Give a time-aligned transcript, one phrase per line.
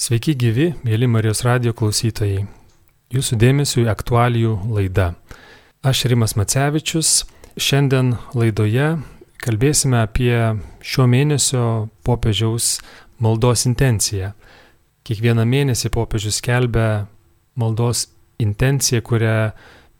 [0.00, 2.46] Sveiki gyvi, mėly Marijos radio klausytojai.
[3.12, 5.10] Jūsų dėmesio į aktualijų laidą.
[5.84, 7.26] Aš Rimas Macevičius.
[7.60, 8.86] Šiandien laidoje
[9.44, 10.32] kalbėsime apie
[10.80, 11.64] šio mėnesio
[12.08, 12.78] popiežiaus
[13.20, 14.30] maldos intenciją.
[15.04, 17.04] Kiekvieną mėnesį popiežius skelbia
[17.60, 18.06] maldos
[18.40, 19.34] intenciją, kurią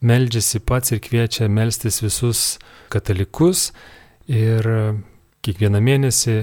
[0.01, 2.55] meldžiasi pats ir kviečia melstis visus
[2.89, 3.69] katalikus.
[4.33, 4.65] Ir
[5.45, 6.39] kiekvieną mėnesį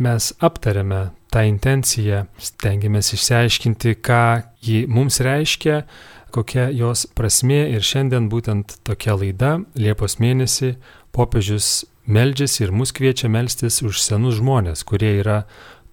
[0.00, 4.24] mes aptariame tą intenciją, stengiamės išsiaiškinti, ką
[4.64, 5.82] ji mums reiškia,
[6.34, 10.74] kokia jos prasme ir šiandien būtent tokia laida Liepos mėnesį
[11.14, 15.44] popiežius meldžiasi ir mus kviečia melstis už senus žmonės, kurie yra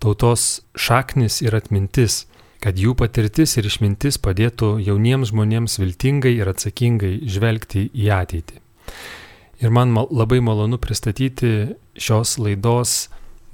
[0.01, 2.26] tautos šaknis ir atmintis,
[2.62, 8.62] kad jų patirtis ir išmintis padėtų jauniems žmonėms viltingai ir atsakingai žvelgti į ateitį.
[9.62, 13.07] Ir man mal, labai malonu pristatyti šios laidos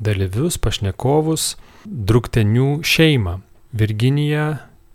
[0.03, 1.53] dalyvius, pašnekovus,
[1.85, 3.39] druktenių šeimą.
[3.73, 4.48] Virginija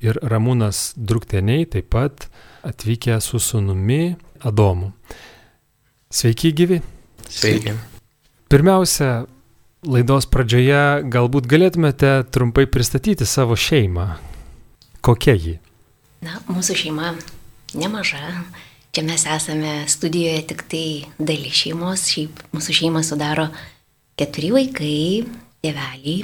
[0.05, 2.29] ir Ramūnas drukteniai taip pat
[2.67, 4.93] atvykę su sunumi Adomu.
[6.11, 6.81] Sveiki gyvi.
[7.29, 7.75] Sveiki.
[8.49, 9.27] Pirmiausia,
[9.85, 14.07] laidos pradžioje galbūt galėtumėte trumpai pristatyti savo šeimą.
[15.05, 15.59] Kokia ji?
[16.25, 17.13] Na, mūsų šeima
[17.79, 18.23] nemaža.
[18.95, 20.87] Čia mes esame studijoje tik tai
[21.19, 22.07] dalis šeimos.
[22.11, 23.51] Šiaip mūsų šeimą sudaro
[24.19, 25.25] keturi vaikai,
[25.65, 26.21] tėveliai.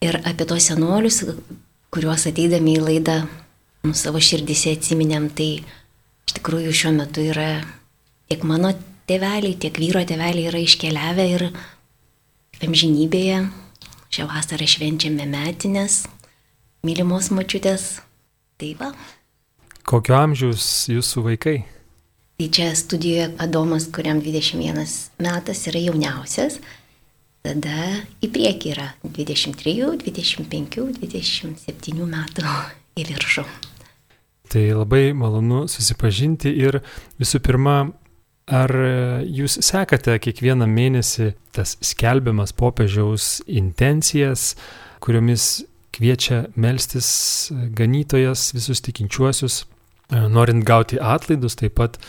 [0.00, 1.22] Ir apie tos senolius,
[1.92, 3.16] kuriuos ateidami į laidą
[3.84, 7.50] nu, savo širdise atsiminėm, tai iš tikrųjų šiuo metu yra
[8.30, 8.72] tiek mano
[9.10, 11.48] tėveliai, tiek vyro tėveliai yra iškeliavę ir
[12.64, 13.42] amžinybėje.
[14.10, 16.02] Šią vasarą švenčiame metinės,
[16.82, 18.00] mylimos mačiutės.
[18.58, 18.88] Tai va.
[19.86, 21.54] Kokio amžiaus jūsų vaikai?
[22.40, 24.82] Tai čia studijoje Adomas, kuriam 21
[25.22, 26.58] metas yra jauniausias,
[27.46, 27.88] tada
[28.22, 29.74] į priekį yra 23,
[30.04, 32.54] 25, 27 metų
[33.00, 33.46] į viršų.
[34.50, 36.80] Tai labai malonu susipažinti ir
[37.20, 37.76] visų pirma,
[38.50, 38.72] ar
[39.22, 44.56] jūs sekate kiekvieną mėnesį tas skelbiamas popiežiaus intencijas,
[45.00, 45.62] kuriomis
[45.94, 47.10] kviečia melstis
[47.78, 49.62] ganytojas visus tikinčiuosius,
[50.10, 52.00] norint gauti atlaidus, taip pat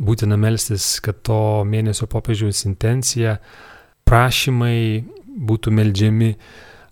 [0.00, 3.40] būtina melstis, kad to mėnesio popiežiaus intencija
[4.08, 5.04] prašymai
[5.50, 6.34] būtų melžiami.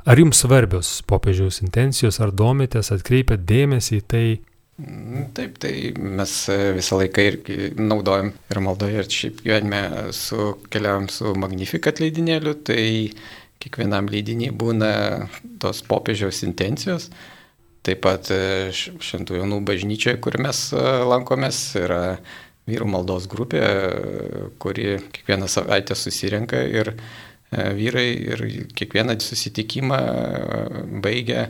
[0.09, 4.27] Ar jums svarbios popiežiaus intencijos, ar domitės, atkreipiat dėmesį į tai?
[4.79, 6.35] Mm, taip, tai mes
[6.77, 7.39] visą laiką ir
[7.77, 9.83] naudojam ir maldoje, ir šiaip gyvenime
[10.17, 12.85] su keliavam su Magnificat leidinėliu, tai
[13.63, 14.93] kiekvienam leidiniai būna
[15.61, 17.11] tos popiežiaus intencijos.
[17.87, 22.03] Taip pat e, Šventų Jonų bažnyčioje, kur mes e, lankomės, yra
[22.69, 23.63] vyrų maldos grupė,
[24.61, 26.97] kuri kiekvieną savaitę susirenka ir e,
[27.79, 28.45] vyrai ir
[28.77, 30.63] kiekvieną susitikimą e,
[31.05, 31.49] baigia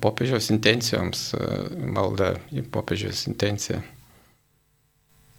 [0.00, 1.48] popiežiaus intencijoms, e,
[1.96, 3.82] malda į popiežiaus intenciją.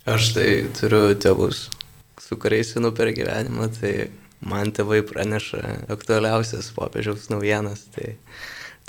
[0.09, 1.67] Aš tai turiu tėvus,
[2.21, 4.09] su kuriais einu per gyvenimą, tai
[4.41, 5.61] man tėvai praneša
[5.93, 8.15] aktualiausias popiežiaus naujienas, tai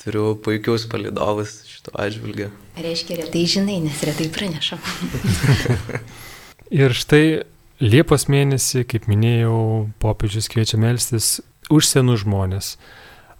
[0.01, 2.49] turiu puikius palidovus šito atžvilgiu.
[2.81, 4.81] Reiškia, retai žinai, nes retai pranešam.
[6.73, 7.45] Ir štai
[7.83, 11.41] Liepos mėnesį, kaip minėjau, popiežius kviečia melstis
[11.73, 12.77] už senų žmonės,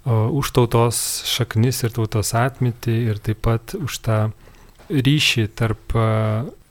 [0.05, 0.99] už tautos
[1.31, 4.17] šaknis ir tautos atmintį ir taip pat už tą
[4.91, 5.95] ryšį tarp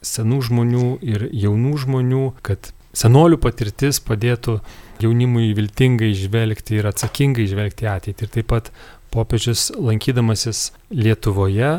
[0.03, 4.59] senų žmonių ir jaunų žmonių, kad senolių patirtis padėtų
[5.01, 8.27] jaunimui viltingai žvelgti ir atsakingai žvelgti ateitį.
[8.27, 8.69] Ir taip pat
[9.16, 11.71] popiežius lankydamasis Lietuvoje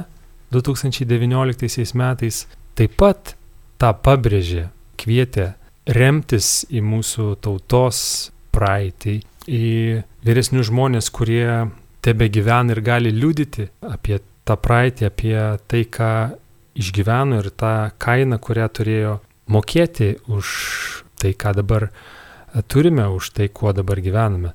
[0.57, 2.47] 2019 metais
[2.79, 3.37] taip pat
[3.83, 4.69] tą pabrėžė,
[5.01, 5.53] kvietė
[5.91, 7.99] remtis į mūsų tautos
[8.55, 9.17] praeitį,
[9.51, 9.71] į
[10.23, 11.73] vyresnius žmonės, kurie
[12.03, 16.13] tebe gyvena ir gali liudyti apie tą praeitį, apie tai, ką
[16.79, 19.17] išgyveno ir tą kainą, kurią turėjo
[19.51, 20.53] mokėti už
[21.19, 21.89] tai, ką dabar
[22.71, 24.53] turime, už tai, kuo dabar gyvename.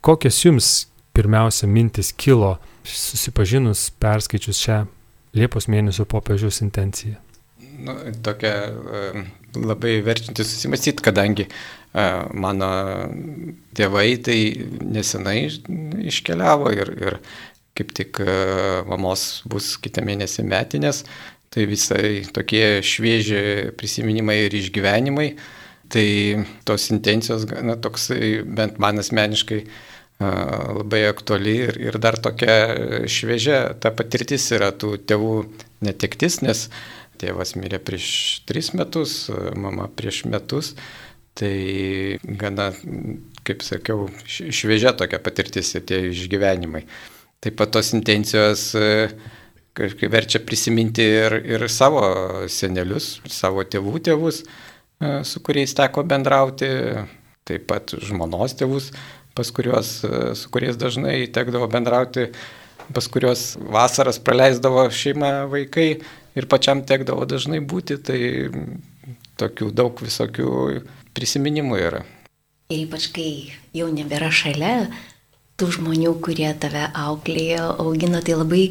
[0.00, 0.70] Kokios jums
[1.16, 4.80] pirmiausia mintis kilo susipažinus, perskaičius šią
[5.30, 7.20] Liepos mėnesio popiežiaus intenciją?
[7.84, 9.24] Nu, tokia e,
[9.58, 12.70] labai verčianti susimastyti, kadangi e, mano
[13.76, 14.38] tėvai tai
[14.94, 15.38] nesenai
[16.10, 17.18] iškeliavo ir, ir
[17.78, 18.34] kaip tik e,
[18.90, 21.04] mamos bus kitą mėnesį metinės,
[21.50, 25.32] tai visai tokie švieži prisiminimai ir išgyvenimai.
[25.90, 26.04] Tai
[26.62, 29.64] tos intencijos, na, toksai, bent man asmeniškai,
[30.20, 35.32] labai aktuali ir, ir dar tokia šviežia ta patirtis yra tų tėvų
[35.82, 38.08] netektis, nes uh, Tėvas mirė prieš
[38.48, 39.26] tris metus,
[39.56, 40.74] mama prieš metus.
[41.36, 42.70] Tai gana,
[43.46, 46.84] kaip sakiau, šviežia tokia patirtis ir tie išgyvenimai.
[47.40, 49.08] taip pat tos intencijos e,
[49.72, 52.02] kažkaip verčia prisiminti ir, ir savo
[52.52, 56.68] senelius, savo tėvų tėvus, e, su kuriais teko bendrauti,
[57.48, 58.90] taip pat žmonos tėvus,
[59.32, 62.28] pas kuriuos, e, su kuriais dažnai tekdavo bendrauti,
[62.92, 65.94] pas kuriuos vasaras praleisdavo šeima vaikai
[66.36, 68.20] ir pačiam tekdavo dažnai būti, tai
[69.40, 70.50] tokių daug visokių
[71.16, 72.04] prisiminimų yra.
[72.70, 73.30] Ir ypač kai
[73.74, 74.90] jau nebėra šalia
[75.60, 78.62] tų žmonių, kurie tave auklėjo, augino, tai labai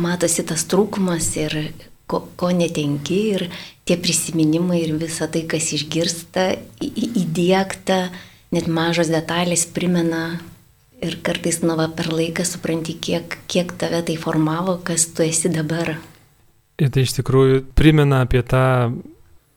[0.00, 1.56] matosi tas trūkumas ir
[2.08, 3.48] ko, ko netenki ir
[3.88, 6.46] tie prisiminimai ir visa tai, kas išgirsta,
[6.80, 7.98] įdėkta,
[8.54, 10.38] net mažos detalės primena
[11.02, 15.50] ir kartais nu va per laiką supranti, kiek, kiek tave tai formavo, kas tu esi
[15.52, 15.96] dabar.
[16.82, 18.90] Ir tai iš tikrųjų primena apie tą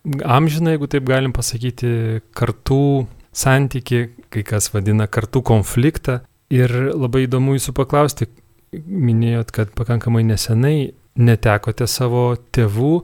[0.06, 6.22] amžiną, jeigu taip galim pasakyti, kartų santyki, kai kas vadina kartų konfliktą.
[6.54, 8.30] Ir labai įdomu jūsų paklausti,
[8.76, 13.00] minėjot, kad pakankamai nesenai netekote savo tėvų.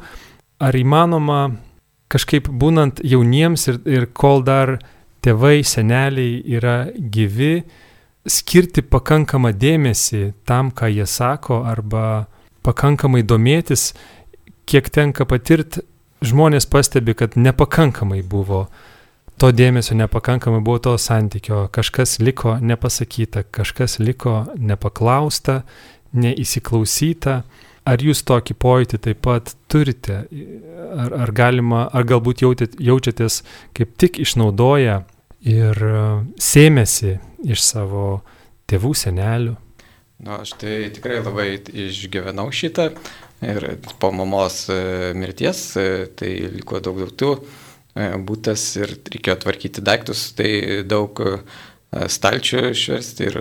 [0.61, 1.41] Ar įmanoma
[2.11, 4.77] kažkaip būnant jauniems ir, ir kol dar
[5.25, 7.63] tėvai, seneliai yra gyvi,
[8.27, 12.27] skirti pakankamą dėmesį tam, ką jie sako, arba
[12.65, 13.91] pakankamai domėtis,
[14.69, 15.83] kiek tenka patirti
[16.21, 18.67] žmonės pastebi, kad nepakankamai buvo
[19.41, 25.63] to dėmesio, nepakankamai buvo to santykio, kažkas liko nepasakyta, kažkas liko nepaklausta,
[26.13, 27.41] neįsiklausyta.
[27.81, 30.19] Ar jūs tokį pojūtį taip pat turite?
[30.93, 33.39] Ar, ar galima, ar galbūt jautėt, jaučiatės
[33.73, 34.99] kaip tik išnaudoja
[35.49, 36.03] ir e,
[36.37, 38.21] sėmėsi iš savo
[38.69, 39.55] tėvų, senelių?
[40.21, 42.91] Nu, aš tai tikrai labai išgyvenau šitą,
[43.41, 47.29] Ir po mamos e, mirties e, tai liko daug daiktų,
[47.97, 51.17] e, būtas ir reikėjo tvarkyti daiktus, tai daug
[51.91, 53.37] stalčių išversti ir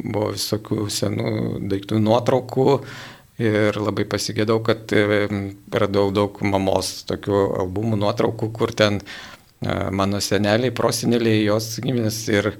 [0.00, 1.34] buvo visokių senų
[1.70, 2.64] daiktų nuotraukų.
[3.44, 4.90] Ir labai pasigėdau, kad
[5.74, 9.00] radau daug mamos tokių albumų nuotraukų, kur ten
[9.94, 12.50] mano seneliai, proseneliai, jos giminės ir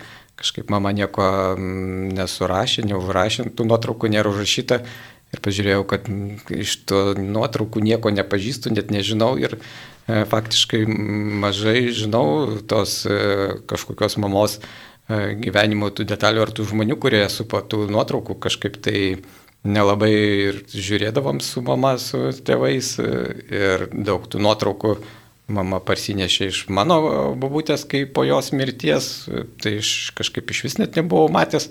[0.41, 1.25] kažkaip mama nieko
[1.59, 4.81] nesurašė, neužrašė, tų nuotraukų nėra užrašyta.
[5.35, 6.07] Ir pažiūrėjau, kad
[6.55, 9.33] iš to nuotraukų nieko nepažįstu, net nežinau.
[9.41, 10.85] Ir e, faktiškai
[11.43, 13.17] mažai žinau tos e,
[13.71, 19.01] kažkokios mamos e, gyvenimo tų detalių ar tų žmonių, kurie supo tų nuotraukų kažkaip tai
[19.67, 24.99] nelabai ir žiūrėdavom su mama, su tėvais ir daug tų nuotraukų
[25.51, 26.99] mama parsinešė iš mano
[27.41, 29.29] babutės, kai po jos mirties,
[29.63, 31.69] tai aš kažkaip iš vis net nebuvau matęs.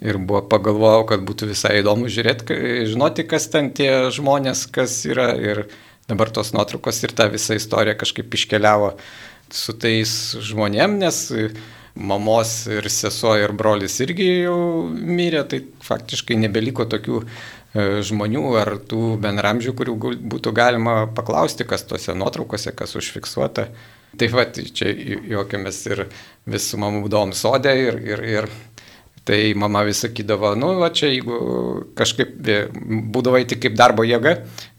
[0.00, 2.56] Ir buvo pagalvojau, kad būtų visai įdomu žiūrėti,
[2.88, 5.34] žinoti, kas ten tie žmonės, kas yra.
[5.36, 5.66] Ir
[6.08, 8.94] dabar tos nuotraukos ir ta visa istorija kažkaip iškeliavo
[9.52, 11.20] su tais žmonėm, nes
[11.94, 14.58] mamos ir sesuo ir brolis irgi jau
[14.88, 17.24] mirė, tai faktiškai nebeliko tokių
[17.74, 19.96] žmonių ar tų bendramžių, kurių
[20.32, 23.68] būtų galima paklausti, kas tose nuotraukose, kas užfiksuota.
[24.18, 26.08] Taip pat čia juokiamės ir
[26.50, 28.48] vis su mamu būdom sodė ir, ir, ir
[29.30, 31.36] Tai mama vis sakydavo, nu, va čia jeigu
[31.94, 32.32] kažkaip
[33.12, 34.32] būdavo tik kaip darbo jėga,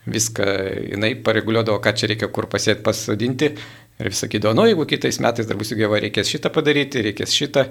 [0.09, 0.47] viską
[0.95, 3.51] jinai pareguliuodavo, ką čia reikia kur pasėti, pasodinti.
[4.01, 7.67] Ir vis sakydavo, nu, jeigu kitais metais dar būsiu gyva, reikės šitą padaryti, reikės šitą.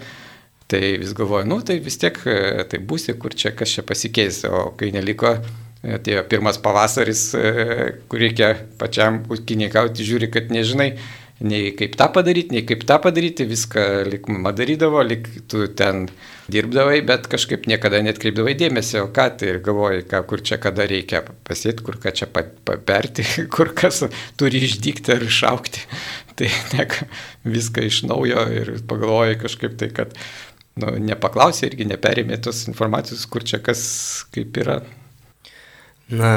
[0.71, 2.15] Tai vis galvoju, nu, tai vis tiek
[2.71, 4.45] tai būsi, kur čia kas čia pasikeis.
[4.47, 5.33] O kai neliko,
[5.83, 7.25] atėjo pirmas pavasaris,
[8.07, 10.93] kur reikia pačiam ūkininkauti, žiūri, kad nežinai,
[11.41, 16.05] nei kaip tą padaryti, nei kaip tą padaryti, viską lik mama darydavo, lik tu ten
[16.53, 20.85] dirbdavai, bet kažkaip niekada net kreipdavai dėmesio, ką tai ir galvojai, ką, kur čia kada
[20.91, 23.25] reikia pasėti, kur ką čia paperti,
[23.55, 24.05] kur kas
[24.41, 25.87] turi išdykti ar išaukti.
[26.41, 26.95] Tai nek
[27.45, 30.15] viską iš naujo ir pagalvojai kažkaip tai, kad
[30.81, 33.83] nu, nepaklausė irgi neperėmė tos informacijos, kur čia kas
[34.35, 34.81] kaip yra.
[36.11, 36.33] Na,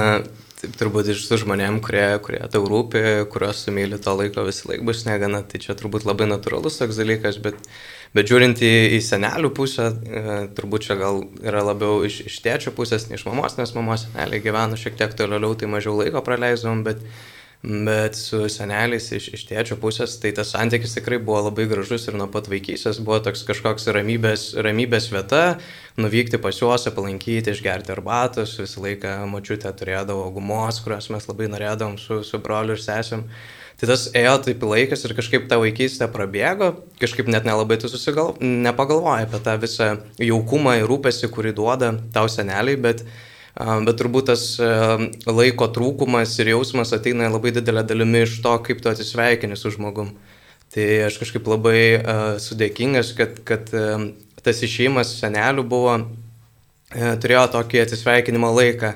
[0.64, 3.00] Taip, turbūt iš tų žmonėm, kurie, kurie tau rūpi,
[3.34, 7.36] kuriuos sumylė to laiko visą laiką bus negana, tai čia turbūt labai natūralus toks dalykas,
[7.44, 7.58] bet,
[8.16, 12.72] bet žiūrint į, į senelių pusę, e, turbūt čia gal yra labiau iš, iš tėčio
[12.78, 16.86] pusės, ne iš mamos, nes mamos seneliai gyveno šiek tiek toliau, tai mažiau laiko praleisdavom,
[16.88, 17.04] bet,
[17.64, 22.18] Bet su seneliais iš, iš tėčio pusės, tai tas santykis tikrai buvo labai gražus ir
[22.20, 25.62] nuo pat vaikystės buvo toks kažkoks ramybės, ramybės vieta,
[25.96, 31.96] nuvykti pas juos, aplankyti, išgerti arbatos, visą laiką mačiutė turėdavo gumos, kurios mes labai norėdavom
[32.04, 33.24] su, su broliu ir sesėm.
[33.80, 38.36] Tai tas ėjo taip laikas ir kažkaip ta vaikystė prabėgo, kažkaip net nelabai tu susigal,
[38.44, 43.08] nepagalvoji apie tą visą jaukumą ir rūpestį, kurį duoda tau seneliai, bet
[43.54, 44.44] Bet turbūt tas
[45.30, 50.16] laiko trūkumas ir jausmas ateina labai didelė dalimi iš to, kaip tu atsisveikini su žmogum.
[50.74, 54.08] Tai aš kažkaip labai uh, sudėkingas, kad, kad uh,
[54.42, 56.00] tas išėjimas senelių buvo
[56.94, 58.94] turėjo tokį atsisveikinimo laiką,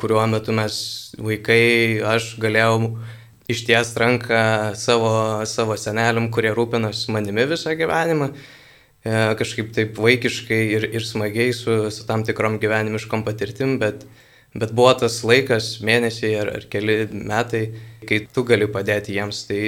[0.00, 0.74] kuriuo metu mes
[1.20, 2.96] vaikai, aš galėjau
[3.50, 4.42] išties ranką
[4.78, 5.12] savo,
[5.48, 8.59] savo seneliam, kurie rūpinosi manimi visą gyvenimą, e,
[9.04, 14.04] kažkaip taip vaikiškai ir, ir smagiai su, su tam tikrom gyvenimiškom patirtim, bet,
[14.54, 17.64] bet buvo tas laikas, mėnesiai ar, ar keli metai,
[18.08, 19.46] kai tu gali padėti jiems.
[19.48, 19.62] Tai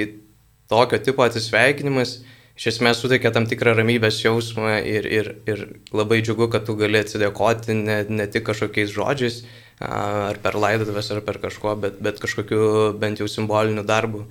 [0.69, 2.19] tokio tipo atsisveikinimas
[2.53, 7.01] iš esmės suteikia tam tikrą ramybės jausmą ir, ir, ir labai džiugu, kad tu gali
[7.01, 9.41] atsidėkoti ne, ne tik kažkokiais žodžiais,
[9.83, 14.27] ar per laidotuvės, ar per kažko, bet, bet kažkokiu bent jau simboliniu darbu,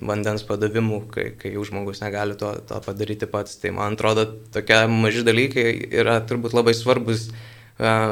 [0.00, 3.58] vandens padavimu, kai, kai jau žmogus negali to, to padaryti pats.
[3.62, 5.66] Tai man atrodo, tokie maži dalykai
[6.02, 7.30] yra turbūt labai svarbus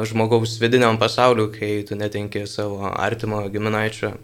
[0.04, 4.14] žmogaus vidiniam pasauliu, kai tu netenki savo artimo giminaičio,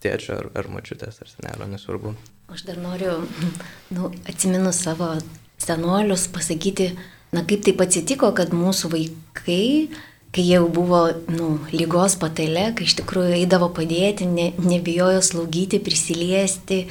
[0.00, 2.14] tėčio ar, ar mačiutės ar senelio, nesvarbu.
[2.52, 3.18] Aš dar noriu,
[3.94, 5.16] nu, atsimenu savo
[5.58, 6.92] senolius, pasakyti,
[7.34, 9.88] na kaip taip atsitiko, kad mūsų vaikai
[10.36, 16.82] kai jau buvo nu, lygos patale, kai iš tikrųjų eidavo padėti, ne, nebijojo slaugyti, prisiliesti,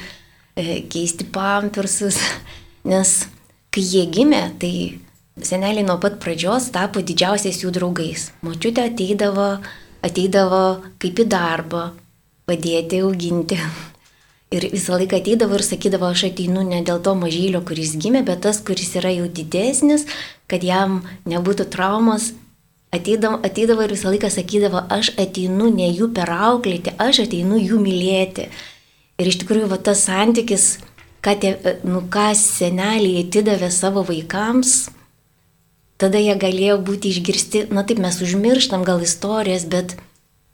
[0.57, 2.17] e, keisti pampersus,
[2.91, 3.11] nes
[3.69, 4.71] kai jie gimė, tai
[5.45, 8.31] seneliai nuo pat pradžios tapo didžiausiais jų draugais.
[8.41, 9.49] Močiutė ateidavo,
[10.05, 10.63] ateidavo
[11.03, 11.89] kaip į darbą,
[12.49, 13.59] padėti auginti.
[14.55, 18.43] Ir visą laiką ateidavo ir sakydavo, aš ateinu ne dėl to mažylio, kuris gimė, bet
[18.45, 20.05] tas, kuris yra jau didesnis,
[20.47, 22.29] kad jam nebūtų traumos
[22.95, 28.49] ateidavo, ateidavo ir visą laiką sakydavo, aš ateinu ne jų perauklėti, aš ateinu jų mylėti.
[29.21, 30.65] Ir iš tikrųjų va, tas santykis,
[31.23, 31.53] ką, tie,
[31.87, 34.75] nu, ką seneliai atidavė savo vaikams,
[36.01, 39.95] tada jie galėjo būti išgirsti, na taip mes užmirštam gal istorijas, bet,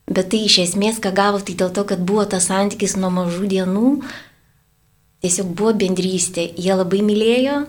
[0.06, 3.50] bet tai iš esmės, ką gavo, tai dėl to, kad buvo tas santykis nuo mažų
[3.56, 3.88] dienų,
[5.26, 7.64] tiesiog buvo bendrystė, jie labai mylėjo,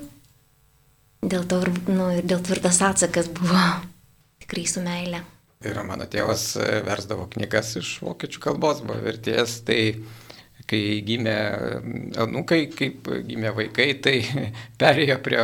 [1.23, 3.65] dėl to nu, ir dėl tvirtas atsakas buvo
[4.43, 5.23] tikrai su meile.
[5.63, 9.95] Ir mano tėvas e, versdavo knygas iš vokiečių kalbos, buvo vertėjas, tai
[10.67, 11.35] kai gimė
[12.23, 14.17] anukai, kaip gimė vaikai, tai
[14.81, 15.41] perėjo prie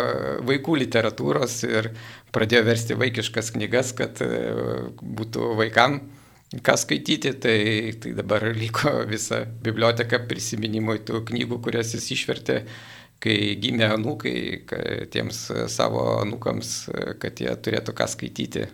[0.47, 1.91] vaikų literatūros ir
[2.35, 4.29] pradėjo versti vaikiškas knygas, kad e,
[4.99, 6.01] būtų vaikam
[6.65, 7.59] ką skaityti, tai,
[8.01, 12.63] tai dabar liko visa biblioteka prisiminimui tų knygų, kurias jis išvertė,
[13.21, 14.35] kai gimė anūkai,
[15.13, 16.73] tiems savo anūkams,
[17.21, 18.65] kad jie turėtų ką skaityti.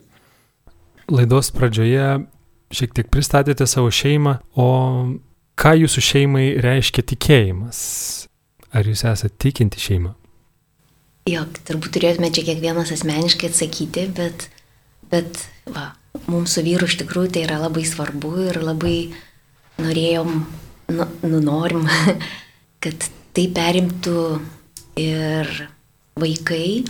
[1.11, 2.25] Laidos pradžioje
[2.73, 4.69] šiek tiek pristatėte savo šeimą, o
[5.59, 7.79] ką jūsų šeimai reiškia tikėjimas?
[8.75, 10.15] Ar jūs esate tikinti šeima?
[11.29, 14.47] Jo, turbūt turėtume čia kiekvienas asmeniškai atsakyti, bet,
[15.09, 15.91] bet va,
[16.29, 18.97] mums su vyru iš tikrųjų tai yra labai svarbu ir labai
[19.81, 20.35] norėjom,
[20.93, 21.87] nu, nu norim,
[22.83, 24.19] kad tai perimtų
[25.01, 25.49] ir
[26.21, 26.85] vaikai,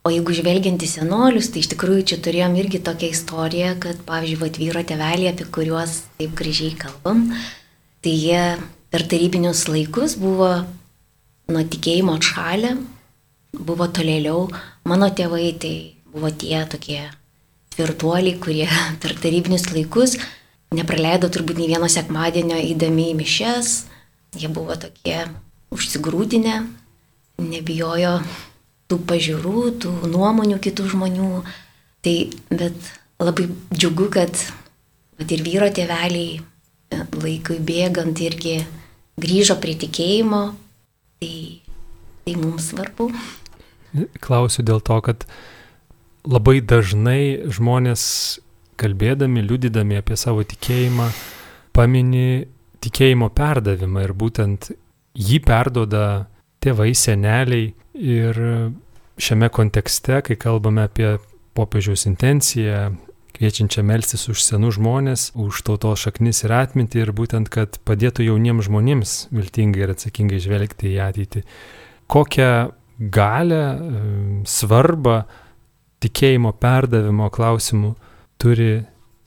[0.00, 4.46] O jeigu žvelgiant į senolius, tai iš tikrųjų čia turėjom irgi tokią istoriją, kad, pavyzdžiui,
[4.48, 7.26] atvyro teveliai, apie kuriuos taip gražiai kalbam,
[8.00, 8.42] tai jie
[8.90, 10.48] per tarybinius laikus buvo
[11.52, 12.74] nuo tikėjimo atšalę,
[13.60, 14.48] buvo tolėliau.
[14.88, 15.74] Mano tėvai tai
[16.08, 17.02] buvo tie tokie
[17.76, 18.68] tvirtuoliai, kurie
[19.02, 20.16] per tarybinius laikus
[20.74, 23.72] nepraleido turbūt nei vieno sekmadienio įdami į mišes,
[24.38, 25.24] jie buvo tokie
[25.74, 26.60] užsigrūdinę,
[27.42, 28.20] nebijojo
[28.90, 31.30] tų pažiūrų, tų nuomonių kitų žmonių.
[32.04, 32.14] Tai,
[32.50, 34.34] bet labai džiugu, kad
[35.20, 38.58] vat, ir vyro tėveliai e, laikui bėgant irgi
[39.20, 40.42] grįžo prie tikėjimo.
[41.20, 41.34] Tai,
[42.26, 43.10] tai mums svarbu.
[44.22, 45.26] Klausiu dėl to, kad
[46.24, 48.02] labai dažnai žmonės
[48.80, 51.10] kalbėdami, liudydami apie savo tikėjimą,
[51.76, 52.46] pamini
[52.80, 54.70] tikėjimo perdavimą ir būtent
[55.20, 56.04] jį perdoda
[56.60, 58.38] tėvai, seneliai Ir
[59.20, 61.18] šiame kontekste, kai kalbame apie
[61.58, 62.94] popiežiaus intenciją,
[63.36, 68.68] kviečiančią melstis už senų žmonės, už tautos šaknis ir atmintį ir būtent, kad padėtų jauniems
[68.70, 71.44] žmonėms viltingai ir atsakingai žvelgti į ateitį.
[72.10, 72.50] Kokią
[73.12, 73.64] galę,
[74.48, 75.24] svarbą
[76.00, 77.94] tikėjimo perdavimo klausimų
[78.40, 78.72] turi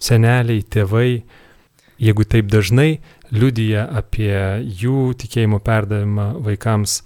[0.02, 1.24] seneliai, tėvai,
[2.02, 7.02] jeigu taip dažnai liudyja apie jų tikėjimo perdavimą vaikams,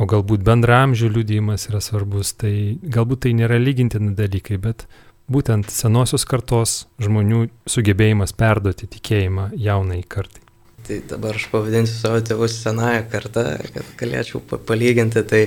[0.00, 4.86] o galbūt bendramžių liudijimas yra svarbus, tai galbūt tai nėra lygintina dalykai, bet
[5.30, 10.42] būtent senosios kartos žmonių sugebėjimas perduoti tikėjimą jaunai kartai.
[10.86, 15.22] Tai dabar aš pavadinsiu savo tėvus senąją kartą, kad galėčiau palyginti.
[15.28, 15.42] Tai,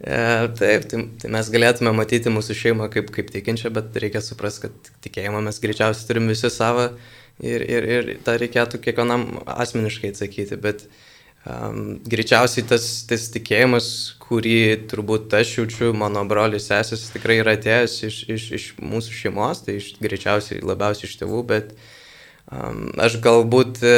[0.00, 0.22] e,
[0.58, 4.90] taip, tai, tai mes galėtume matyti mūsų šeimą kaip, kaip tikinčią, bet reikia suprasti, kad
[5.04, 6.88] tikėjimą mes greičiausiai turim visi savo
[7.42, 10.60] ir, ir, ir tą reikėtų kiekvienam asmeniškai atsakyti.
[10.60, 10.86] Bet
[11.44, 13.86] Um, greičiausiai tas, tas tikėjimas,
[14.22, 19.60] kurį turbūt aš jaučiu, mano brolis sesės tikrai yra atėjęs iš, iš, iš mūsų šeimos,
[19.66, 21.74] tai iš, greičiausiai labiausiai iš tėvų, bet
[22.48, 23.92] um, aš galbūt e,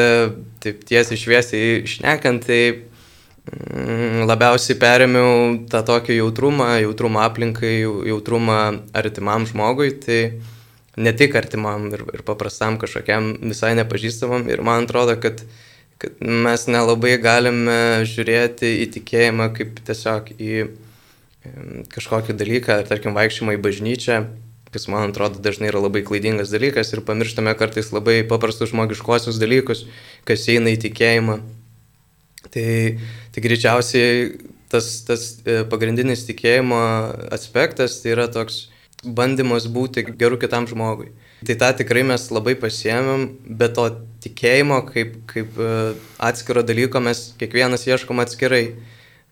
[0.64, 7.76] taip tiesiai šviesiai išnekant, tai um, labiausiai perėmiau tą tokį jautrumą, jautrumą aplinkai,
[8.10, 8.58] jautrumą
[8.90, 10.20] artimam žmogui, tai
[10.96, 15.44] ne tik artimam ir, ir paprastam kažkokiam visai nepažįstamam ir man atrodo, kad
[15.98, 20.66] kad mes nelabai galime žiūrėti į tikėjimą kaip tiesiog į
[21.92, 24.18] kažkokį dalyką, tarkim, vaikščiojimą į bažnyčią,
[24.74, 29.86] kas man atrodo dažnai yra labai klaidingas dalykas ir pamirštame kartais labai paprastus žmogiškosius dalykus,
[30.28, 31.38] kas eina į tikėjimą.
[32.52, 32.68] Tai,
[33.34, 34.10] tai greičiausiai
[34.70, 36.78] tas, tas e, pagrindinis tikėjimo
[37.34, 38.66] aspektas tai yra toks
[39.04, 41.10] bandymas būti geru kitam žmogui.
[41.46, 43.28] Tai tą tikrai mes labai pasiemėm,
[43.60, 43.86] bet to
[44.24, 45.70] tikėjimo kaip, kaip e,
[46.30, 48.64] atskiro dalyko mes kiekvienas ieškom atskirai.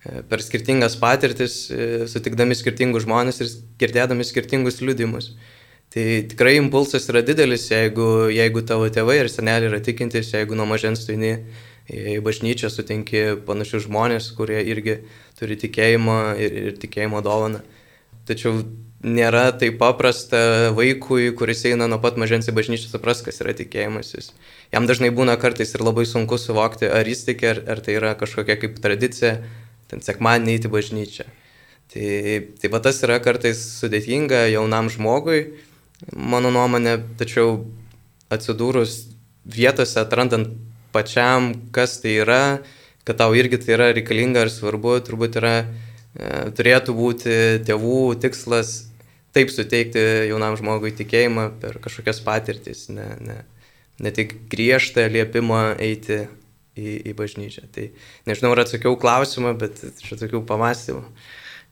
[0.04, 5.32] E, per skirtingas patirtis, e, sutikdami skirtingus žmonės ir girdėdami skirtingus liudimus.
[5.94, 10.66] Tai tikrai impulsas yra didelis, jeigu, jeigu tavo tėvai ir seneliai yra tikintis, jeigu nuo
[10.68, 11.36] mažens tu eini
[11.88, 14.98] į bažnyčią, sutinki panašius žmonės, kurie irgi
[15.38, 17.60] turi tikėjimo ir, ir tikėjimo dovaną.
[18.28, 18.62] Tačiau
[19.04, 24.32] nėra taip paprasta vaikui, kuris eina nuo pat mažens į bažnyčią, supras, kas yra tikėjimasis.
[24.72, 28.14] Jam dažnai būna kartais ir labai sunku suvokti, ar jis tiki, ar, ar tai yra
[28.18, 29.36] kažkokia kaip tradicija,
[29.92, 31.26] ten sekmadienį įti bažnyčią.
[31.92, 32.06] Tai,
[32.60, 35.42] tai va tas yra kartais sudėtinga jaunam žmogui,
[36.16, 37.60] mano nuomonė, tačiau
[38.32, 39.02] atsidūrus
[39.44, 40.48] vietose, atrandant
[40.96, 42.42] pačiam, kas tai yra,
[43.04, 45.54] kad tau irgi tai yra reikalinga ir svarbu, turbūt yra,
[46.16, 48.74] e, turėtų būti tėvų tikslas
[49.34, 50.00] taip suteikti
[50.30, 53.38] jaunam žmogui tikėjimą per kažkokias patirtis, ne, ne,
[54.02, 56.24] ne tik griežtą liepimą eiti
[56.78, 57.66] į, į bažnyčią.
[57.74, 57.88] Tai
[58.28, 61.04] nežinau, ar atsakiau klausimą, bet čia tokių pamastymų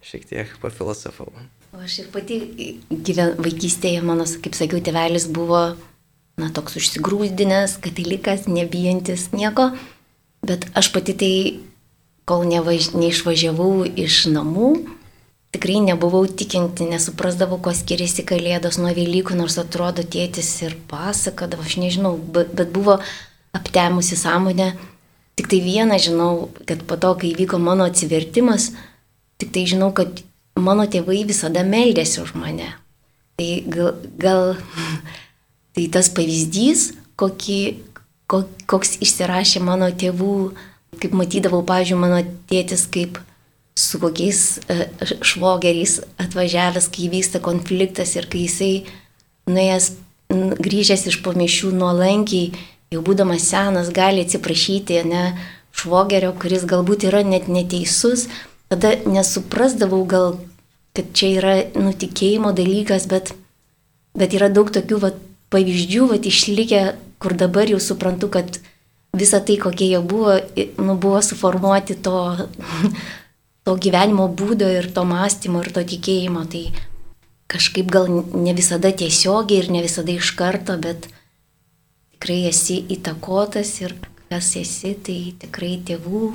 [0.03, 1.47] šiek tiek pafilosofavau.
[1.73, 2.39] O aš ir pati
[2.91, 5.63] gyven, vaikystėje, mano, kaip sakiau, tėvelis buvo,
[6.41, 9.71] na, toks užsigrūzdinęs, katalikas, nebijantis nieko,
[10.45, 11.35] bet aš pati tai,
[12.29, 14.75] kol nevaž, neišvažiavau iš namų,
[15.53, 21.77] tikrai nebuvau tikinti, nesuprasdavau, kuo skiriasi Kalėdos nuo Velykų, nors atrodo tėtis ir pasakodavo, aš
[21.83, 22.99] nežinau, bet, bet buvo
[23.57, 24.73] aptemusi sąmonė.
[25.37, 26.33] Tik tai vieną žinau,
[26.69, 28.71] kad po to, kai vyko mano atsivertimas,
[29.41, 30.25] tik tai žinau, kad
[30.57, 32.73] mano tėvai visada meldėsi už mane.
[33.37, 34.43] Tai gal, gal
[35.77, 37.61] tai tas pavyzdys, kokį,
[38.29, 40.37] koks išsirašė mano tėvų,
[41.01, 43.21] kaip matydavau, pavyzdžiui, mano tėtis kaip
[43.75, 44.89] su kokiais e,
[45.25, 48.73] švogeriais atvažiavęs, kai vyksta konfliktas ir kai jisai
[49.51, 49.89] nuėjęs,
[50.63, 52.53] grįžęs iš pamišių nuolankiai,
[52.93, 55.25] jau būdamas senas, gali atsiprašyti, ne,
[55.77, 58.29] švogerio, kuris galbūt yra net neteisus,
[58.73, 60.37] tada nesuprasdavau gal,
[60.97, 63.33] kad čia yra nutikėjimo dalykas, bet,
[64.17, 65.15] bet yra daug tokių va,
[65.53, 66.83] pavyzdžių, va, išlikę,
[67.23, 68.61] kur dabar jau suprantu, kad
[69.17, 70.37] visa tai, kokie jie buvo,
[70.81, 72.17] nu, buvo suformuoti to
[73.67, 76.45] to gyvenimo būdo ir to mąstymo ir to tikėjimo.
[76.51, 76.65] Tai
[77.53, 81.09] kažkaip gal ne visada tiesiogiai ir ne visada iš karto, bet
[82.17, 83.97] tikrai esi įtakotas ir
[84.33, 86.33] kas esi, tai tikrai tėvų,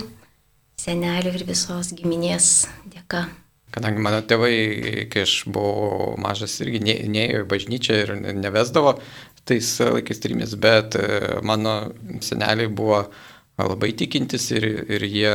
[0.78, 3.26] senelių ir visos giminės dėka.
[3.74, 8.96] Kadangi mano tėvai, kai aš buvau mažas, irgi neėjo į bažnyčią ir nevesdavo
[9.48, 11.74] tais laikais trimis, bet e, mano
[12.26, 13.20] seneliai buvo uh,
[13.66, 15.32] labai tikintis ir, ir jie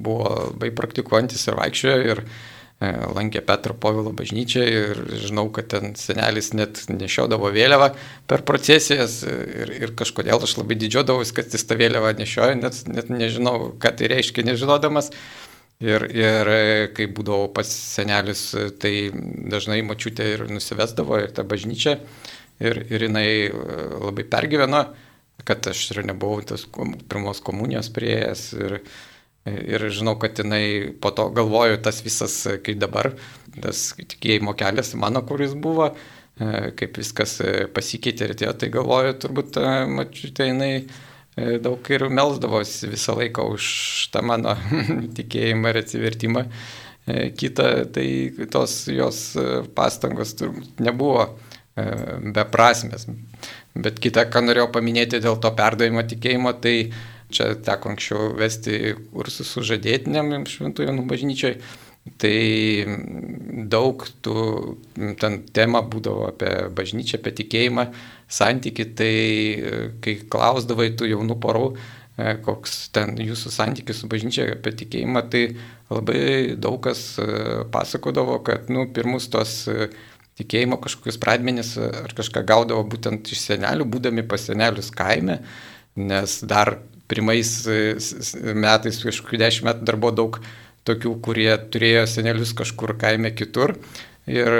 [0.00, 5.92] buvo labai praktikuojantis ir vaikščiojo ir e, lankė Petro Povilo bažnyčią ir žinau, kad ten
[6.00, 7.90] senelis net nešiodavo vėliavą
[8.30, 13.12] per procesijas ir, ir kažkodėl aš labai didžiuodavausi, kad jis tą vėliavą nešioja, net, net
[13.12, 15.12] nežinau, ką tai reiškia nežinodamas.
[15.80, 16.48] Ir, ir
[16.92, 18.50] kai būdavau pas senelis,
[18.82, 19.08] tai
[19.48, 21.94] dažnai mačiutė ir nusivesdavo į tą bažnyčią
[22.60, 24.82] ir, ir jinai labai pergyveno
[25.50, 26.68] kad aš ir nebuvau tos
[27.10, 28.76] pirmos komunijos prieėjęs ir,
[29.50, 33.10] ir žinau, kad jinai po to galvoju tas visas, kai dabar
[33.58, 37.40] tas tikėjimo kelias mano, kuris buvo, e, kaip viskas
[37.74, 43.18] pasikeitė ir atėjo, tai galvoju, turbūt, e, mačiau, tai jinai e, daug ir melsdavosi visą
[43.18, 43.66] laiką už
[44.14, 44.54] tą mano
[45.18, 46.46] tikėjimą ir atsivertimą.
[47.10, 48.06] Kita, tai
[48.52, 49.32] tos jos
[49.74, 50.36] pastangos
[50.78, 51.24] nebuvo
[52.36, 53.06] beprasmės.
[53.74, 56.74] Bet kita, ką norėjau paminėti dėl to perdavimo tikėjimo, tai
[57.30, 61.60] čia teko anksčiau vesti kursus su žadėtinėm šventųjų Jonų bažnyčiai.
[62.20, 62.36] Tai
[63.70, 64.34] daug tų,
[65.20, 67.84] ten tema būdavo apie bažnyčią, apie tikėjimą,
[68.24, 69.14] santyki, tai
[70.00, 71.66] kai klausdavai tų jaunų porų,
[72.46, 75.44] koks ten jūsų santykis su bažnyčia apie tikėjimą, tai
[75.92, 76.22] labai
[76.56, 77.04] daug kas
[77.72, 79.68] pasakodavo, kad, nu, pirmus tos
[80.40, 85.40] tikėjimo kažkokius pradmenis ar kažką gaudavo būtent iš senelių, būdami pas senelius kaime,
[86.00, 86.78] nes dar
[87.10, 87.52] pirmais
[88.54, 90.40] metais, kažkokiu dešimt metų dar buvo daug
[90.88, 93.76] tokių, kurie turėjo senelius kažkur kaime kitur.
[94.30, 94.54] Ir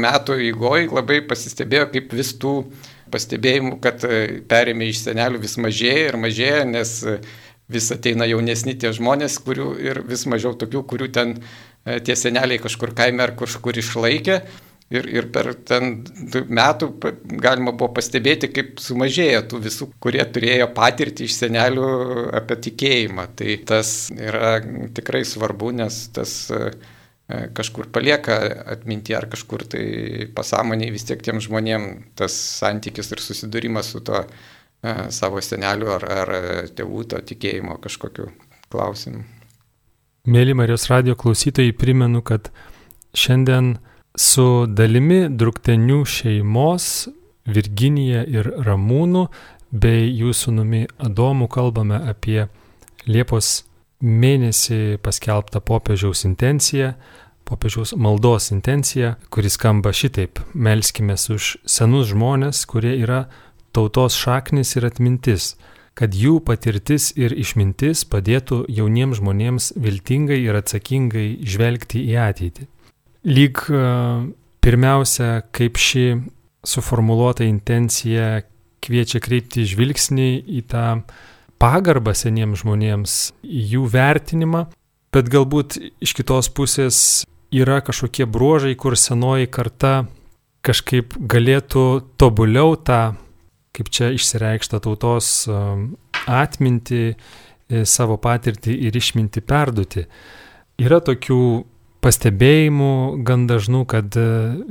[0.00, 2.54] metų įgoj labai pasistebėjo, kaip vis tų
[3.12, 4.02] pastebėjimų, kad
[4.50, 6.94] perėmė iš senelių vis mažėja ir mažėja, nes
[7.68, 11.36] vis ateina jaunesni tie žmonės, kurių ir vis mažiau tokių, kurių ten
[11.84, 14.40] tie seneliai kažkur kaime ar kažkur išlaikė.
[14.88, 15.98] Ir, ir per ten
[16.32, 16.86] metų
[17.44, 21.88] galima buvo pastebėti, kaip sumažėjo tų visų, kurie turėjo patirtį iš senelių
[22.38, 23.26] apie tikėjimą.
[23.36, 24.54] Tai tas yra
[24.96, 26.70] tikrai svarbu, nes tas e,
[27.28, 28.38] kažkur palieka
[28.76, 29.84] atminti ar kažkur tai
[30.32, 34.30] pasąmoniai vis tiek tiem žmonėm tas santykis ir susidūrimas su to e,
[35.12, 36.32] savo seneliu ar, ar
[36.72, 38.30] tėvų to tikėjimo kažkokiu
[38.72, 39.20] klausimu.
[40.28, 42.48] Mėly Marijos radio klausytojai, primenu, kad
[43.16, 43.76] šiandien
[44.18, 47.08] su dalimi Druktenių šeimos,
[47.48, 49.24] Virginija ir Ramūnų,
[49.70, 52.48] bei jų sunumi Adomu kalbame apie
[53.06, 53.62] Liepos
[54.02, 56.92] mėnesį paskelbtą popiežiaus intenciją,
[57.48, 63.28] popiežiaus maldos intenciją, kuris skamba šitaip- melskime už senus žmonės, kurie yra
[63.72, 65.54] tautos šaknis ir atmintis,
[65.94, 72.66] kad jų patirtis ir išmintis padėtų jauniems žmonėms viltingai ir atsakingai žvelgti į ateitį
[73.28, 73.84] lyg e,
[74.64, 76.04] pirmiausia, kaip ši
[76.66, 78.42] suformuoluota intencija
[78.84, 80.84] kviečia kreipti žvilgsnį į tą
[81.60, 84.66] pagarbą seniems žmonėms, į jų vertinimą,
[85.14, 87.00] bet galbūt iš kitos pusės
[87.54, 90.06] yra kažkokie bruožai, kur senoji karta
[90.66, 91.86] kažkaip galėtų
[92.20, 93.16] tobuliau tą,
[93.74, 95.58] kaip čia išsireikšta tautos e,
[96.28, 100.06] atminti, e, savo patirtį ir išminti perduoti.
[100.78, 101.42] Yra tokių
[102.04, 102.92] pastebėjimų
[103.26, 104.28] gan dažnų, kad e,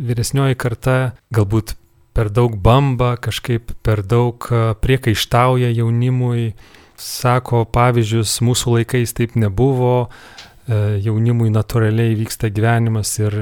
[0.09, 0.97] vyresnioji karta
[1.35, 1.75] galbūt
[2.17, 6.53] per daug bamba, kažkaip per daug e, priekaištauja jaunimui,
[6.97, 13.37] sako pavyzdžius, mūsų laikais taip nebuvo, e, jaunimui natūraliai vyksta gyvenimas ir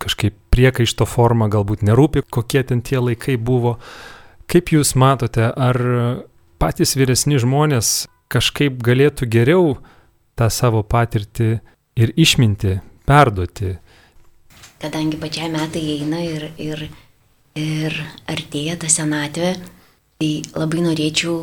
[0.00, 3.76] kažkaip priekaišto forma galbūt nerūpi, kokie ten tie laikai buvo.
[4.46, 5.76] Kaip Jūs matote, ar
[6.62, 9.78] patys vyresni žmonės kažkaip galėtų geriau
[10.38, 11.56] tą savo patirtį
[11.96, 13.76] ir išminti perduoti.
[14.82, 16.82] Kadangi pačiai metai eina ir, ir,
[17.56, 17.94] ir
[18.28, 19.54] artėja ta senatvė,
[20.20, 21.38] tai labai norėčiau,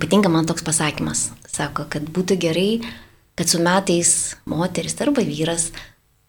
[0.00, 2.70] patinka man toks pasakymas, sako, kad būtų gerai,
[3.36, 5.68] kad su metais moteris arba vyras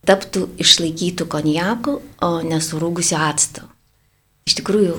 [0.08, 3.64] taptų išlaikytų konjaku, o nesurūgusiu actu.
[4.48, 4.98] Iš tikrųjų,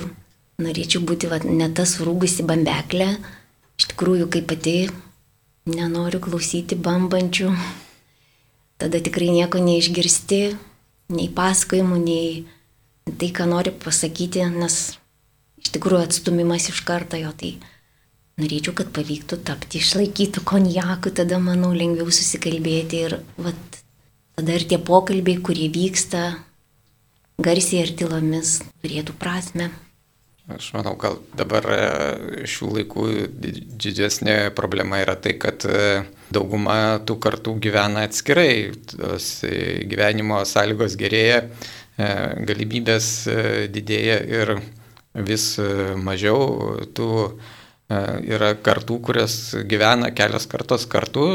[0.61, 3.11] norėčiau būti va, ne tas surūgusi bambeklė,
[3.79, 4.77] iš tikrųjų, kaip pati
[5.69, 7.53] nenoriu klausyti bambančių
[8.79, 10.41] tada tikrai nieko neišgirsti,
[11.15, 12.31] nei pasakojimų, nei
[13.09, 14.79] tai, ką nori pasakyti, nes
[15.59, 17.55] iš tikrųjų atstumimas iš karto jo, tai
[18.39, 23.81] norėčiau, kad pavyktų tapti išlaikytų konjakų, tada, manau, lengviau susikalbėti ir vat,
[24.39, 26.23] tada ir tie pokalbiai, kurie vyksta
[27.43, 29.69] garsiai ir tylomis, turėtų prasme.
[30.49, 31.81] Aš manau, gal dabar e,
[32.49, 33.03] šių laikų
[33.83, 36.01] didesnė problema yra tai, kad e,
[36.33, 41.43] dauguma tų kartų gyvena atskirai, tos e, gyvenimo sąlygos gerėja,
[41.99, 43.05] galimybės
[43.75, 44.53] didėja ir
[45.27, 45.45] vis
[45.99, 47.09] mažiau tų
[48.23, 49.35] yra kartų, kurias
[49.67, 51.25] gyvena kelios kartos kartu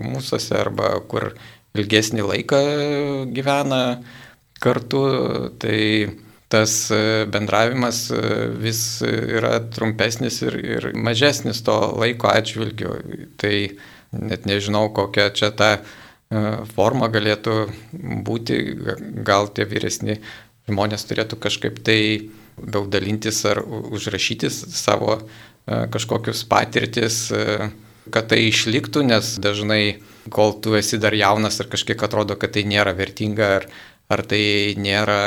[0.00, 1.34] mūsųse arba kur
[1.76, 2.62] ilgesnį laiką
[3.36, 3.82] gyvena
[4.64, 5.04] kartu.
[5.60, 5.76] Tai
[6.48, 8.20] tas e, bendravimas e,
[8.62, 12.94] vis yra trumpesnis ir, ir mažesnis to laiko atžvilgiu.
[13.40, 13.54] Tai
[14.16, 15.80] net nežinau, kokia čia ta e,
[16.74, 17.56] forma galėtų
[18.26, 18.60] būti,
[19.26, 20.20] gal tie vyresni
[20.70, 22.00] žmonės turėtų kažkaip tai
[22.56, 25.20] daug dalintis ar užrašyti savo
[25.66, 27.26] kažkokius patirtis,
[28.14, 29.98] kad tai išliktų, nes dažnai,
[30.30, 33.66] kol tu esi dar jaunas ir kažkiek atrodo, kad tai nėra vertinga ar,
[34.12, 35.20] ar tai nėra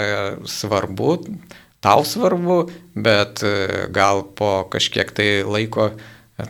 [0.48, 1.18] svarbu,
[1.84, 5.92] tau svarbu, bet e, gal po kažkiek tai laiko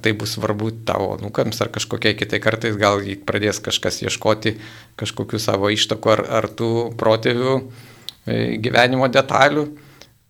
[0.04, 4.54] tai bus svarbu tavo nukams ar kažkokiai kitai kartais gal pradės kažkas ieškoti
[5.02, 9.66] kažkokių savo ištakų ar, ar tų protėvių e, gyvenimo detalių,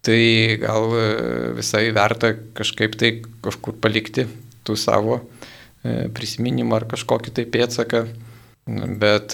[0.04, 0.22] tai
[0.62, 1.08] gal e,
[1.60, 4.28] visai verta kažkaip tai kažkur palikti
[4.64, 5.24] tų savo
[5.80, 8.02] prisiminimą ar kažkokį tai pėtsaką.
[9.00, 9.32] Bet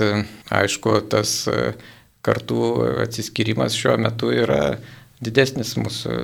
[0.54, 1.32] aišku, tas
[2.26, 2.62] kartų
[3.06, 4.78] atsiskyrimas šiuo metu yra
[5.24, 6.16] didesnis mūsų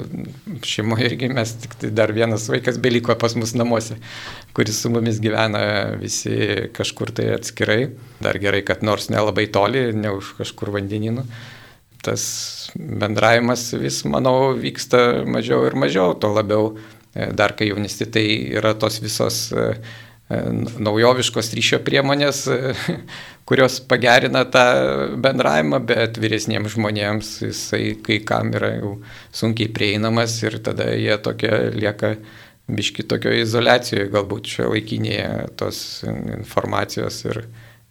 [0.68, 3.96] šeimoje irgi mes tik tai dar vienas vaikas beliko pas mus namuose,
[4.58, 5.62] kuris su mumis gyvena
[6.02, 7.82] visi kažkur tai atskirai.
[8.24, 11.26] Dar gerai, kad nors nelabai toli, ne už kažkur vandeninų.
[12.04, 12.24] Tas
[12.76, 18.26] bendravimas vis, manau, vyksta mažiau ir mažiau, to labiau e, dar kai jaunisti, tai
[18.58, 19.68] yra tos visos e,
[20.82, 22.44] naujoviškos ryšio priemonės,
[23.50, 24.66] kurios pagerina tą
[25.22, 28.94] bendravimą, bet vyresniems žmonėms jisai kai kam yra jau
[29.36, 32.16] sunkiai prieinamas ir tada jie tokie lieka
[32.72, 37.44] biški tokio izolacijoje, galbūt šio laikinėje tos informacijos ir,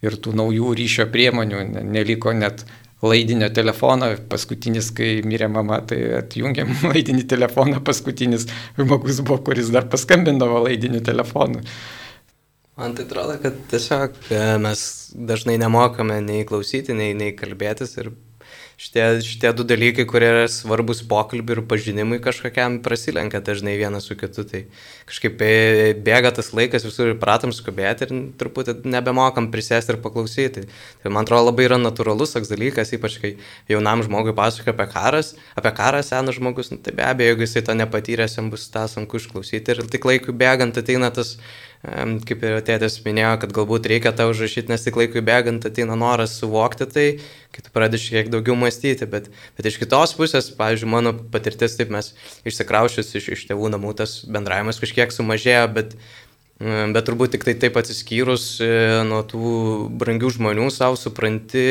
[0.04, 1.64] ir tų naujų ryšio priemonių.
[1.90, 2.64] Neliko net
[3.02, 8.46] laidinio telefono, paskutinis, kai mirė mama, tai atjungiam laidinį telefoną, paskutinis
[8.78, 11.64] žmogus buvo, kuris dar paskambindavo laidiniu telefonu.
[12.80, 18.08] Man tai atrodo, kad tiesiog e, mes dažnai nemokame nei klausyti, nei, nei kalbėtis ir
[18.80, 24.16] šitie, šitie du dalykai, kurie yra svarbus pokalbiui ir pažinimui kažkokiam, prasilenkia dažnai vienas su
[24.16, 24.46] kitu.
[24.48, 24.62] Tai
[25.10, 25.44] kažkaip
[26.06, 30.64] bėga tas laikas, visur pratom skubėti ir truputį nebemokam prisėsti ir paklausyti.
[31.04, 33.34] Tai man atrodo labai yra natūralus toks dalykas, ypač kai
[33.68, 37.66] jaunam žmogui pasakoja apie karas, apie karą senas žmogus, nu, tai be abejo, jeigu jisai
[37.68, 41.36] to nepatyręs, jam bus tą sunku išklausyti ir tik laikui bėgant ateina tas
[41.80, 46.34] kaip ir tėtis minėjo, kad galbūt reikia tą užrašyti, nes tik laikui bėgant ateina noras
[46.36, 47.06] suvokti tai,
[47.54, 51.78] kai tu pradedi šiek tiek daugiau mąstyti, bet, bet iš kitos pusės, pavyzdžiui, mano patirtis,
[51.78, 52.12] taip mes
[52.44, 55.96] išsikraušius iš, iš tėvų namų, tas bendravimas kažkiek sumažėjo, bet
[56.60, 58.66] Bet turbūt tik tai taip atsiskyrus e,
[59.08, 59.52] nuo tų
[59.96, 61.62] brangių žmonių savo supranti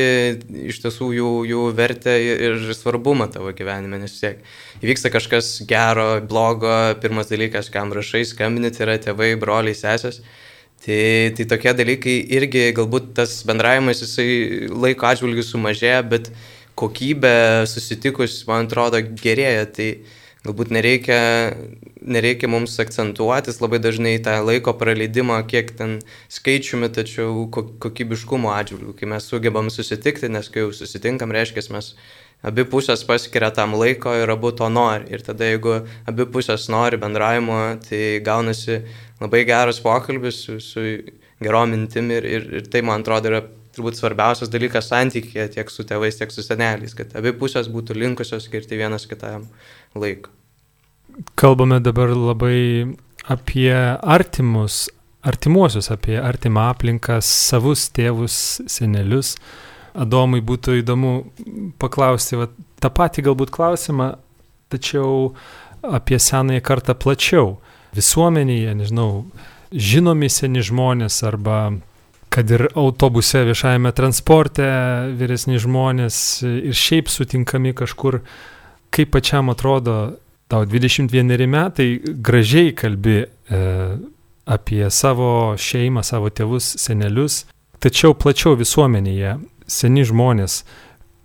[0.65, 4.41] iš tiesų jų, jų vertę ir svarbumą tavo gyvenime, nes tiek
[4.81, 6.73] įvyksta kažkas gero, blogo,
[7.03, 10.23] pirmas dalykas, kam rašai, skambinit, yra tėvai, broliai, sesės.
[10.81, 11.01] Tai,
[11.37, 16.31] tai tokie dalykai irgi galbūt tas bendravimas jisai laiko atžvilgių sumažėja, bet
[16.79, 19.69] kokybė susitikus, man atrodo, gerėja.
[19.69, 19.91] Tai,
[20.39, 21.17] Galbūt nereikia,
[21.99, 25.97] nereikia mums akcentuotis labai dažnai tą laiko praleidimą, kiek ten
[26.31, 31.91] skaičiumi, tačiau kokybiškumo atžvilgių, kai mes sugebam susitikti, nes kai jau susitinkam, reiškia, mes
[32.39, 35.09] abi pusės paskiria tam laiko ir abu to nori.
[35.11, 38.79] Ir tada jeigu abi pusės nori bendravimo, tai gaunasi
[39.19, 40.85] labai geras pokalbis su, su
[41.43, 43.43] gerom mintim ir, ir, ir tai, man atrodo, yra
[43.75, 48.47] turbūt svarbiausias dalykas santykėje tiek su tėvais, tiek su seneliais, kad abi pusės būtų linkusios
[48.47, 49.45] skirti vienas kitam
[49.95, 50.31] laiko.
[51.39, 52.95] Kalbame dabar labai
[53.27, 54.87] apie artimus,
[55.21, 59.35] artimuosius, apie artimą aplinką, savus tėvus, senelius.
[59.99, 61.13] Adomui būtų įdomu
[61.81, 62.47] paklausti va,
[62.79, 64.13] tą patį galbūt klausimą,
[64.71, 65.33] tačiau
[65.83, 67.57] apie senąją kartą plačiau.
[67.97, 69.25] Visuomenėje, nežinau,
[69.73, 71.59] žinomi seni žmonės arba
[72.29, 74.67] kad ir autobuse, viešajame transporte
[75.17, 78.19] vyresni žmonės ir šiaip sutinkami kažkur
[78.93, 79.97] kaip pačiam atrodo,
[80.49, 83.27] tau 21 metai, gražiai kalbi e,
[84.49, 87.43] apie savo šeimą, savo tėvus, senelius,
[87.79, 89.37] tačiau plačiau visuomenėje
[89.69, 90.63] seni žmonės,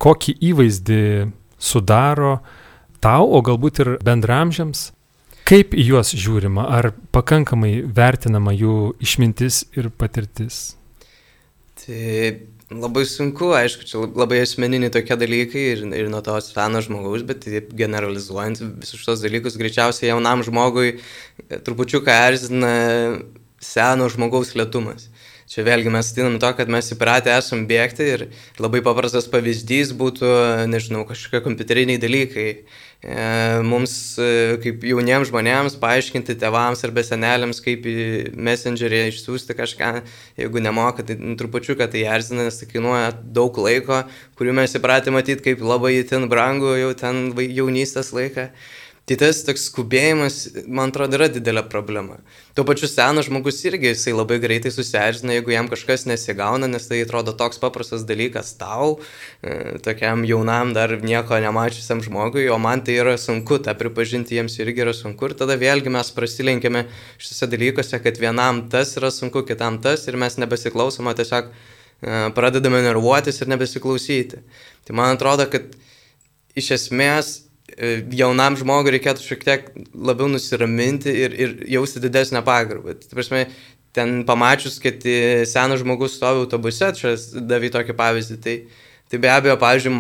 [0.03, 1.05] kokį įvaizdį
[1.57, 2.37] sudaro
[3.01, 4.91] tau, o galbūt ir bendramžiams,
[5.49, 10.77] kaip į juos žiūrima, ar pakankamai vertinama jų išmintis ir patirtis.
[11.81, 12.05] Tai
[12.73, 17.45] Labai sunku, aišku, čia labai asmeniniai tokie dalykai ir, ir nuo to seno žmogaus, bet
[17.77, 20.95] generalizuojant visus šitos dalykus, greičiausiai jaunam žmogui
[21.67, 22.73] trupučiuką erzina
[23.61, 25.11] seno žmogaus lietumas.
[25.51, 28.23] Čia vėlgi mes atinam to, kad mes įpratę esam bėgti ir
[28.63, 30.31] labai paprastas pavyzdys būtų,
[30.73, 32.49] nežinau, kažkokie kompiuteriniai dalykai.
[33.05, 37.97] E, mums, e, kaip jauniems žmonėms, paaiškinti tėvams arba seneliams, kaip į
[38.33, 39.91] messengerį išsiųsti kažką,
[40.41, 44.07] jeigu nemoka, tai nu, trupučiuką tai erzina, nes tai kainuoja daug laiko,
[44.41, 48.49] kurių mes įpratę matyti kaip labai itin brangų jau ten jaunystės laiką.
[49.05, 52.15] Tai tas toks skubėjimas, man atrodo, yra didelė problema.
[52.57, 57.03] Tuo pačiu senas žmogus irgi jisai labai greitai susierzina, jeigu jam kažkas nesigauna, nes tai
[57.05, 58.97] atrodo toks paprastas dalykas tau,
[59.45, 64.57] e, tokiam jaunam dar nieko nemačiusiam žmogui, o man tai yra sunku, tą pripažinti jiems
[64.65, 65.29] irgi yra sunku.
[65.29, 66.87] Ir tada vėlgi mes prasilenkėme
[67.21, 72.81] šiuose dalykuose, kad vienam tas yra sunku, kitam tas ir mes nebesiklausome, tiesiog e, pradedame
[72.89, 74.47] nervuotis ir nebesiklausyti.
[74.89, 75.77] Tai man atrodo, kad
[76.57, 77.44] iš esmės
[78.15, 82.95] jaunam žmogui reikėtų šiek tiek labiau nusiraminti ir, ir jausti didesnę pagarbą.
[83.01, 83.45] Tai prasme,
[83.95, 85.03] ten pamačius, kad
[85.47, 87.15] senas žmogus stovi autobuse, čia
[87.47, 88.55] davai tokį pavyzdį, tai,
[89.11, 89.93] tai be abejo, pavyzdžiui,